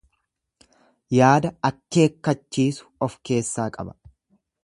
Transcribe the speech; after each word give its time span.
Yaada 1.17 1.51
akkeekkachiisu 1.69 2.89
of 3.09 3.21
keessaa 3.31 3.69
qaba. 3.79 3.97